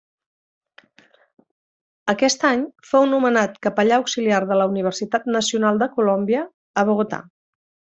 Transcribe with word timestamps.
Aquest 2.15 2.47
any 2.51 2.65
fou 2.93 3.07
nomenat 3.11 3.61
capellà 3.69 4.01
auxiliar 4.03 4.43
de 4.55 4.61
la 4.65 4.69
Universitat 4.75 5.31
Nacional 5.39 5.83
de 5.87 5.93
Colòmbia, 5.99 6.47
a 6.83 6.91
Bogotà. 6.95 7.27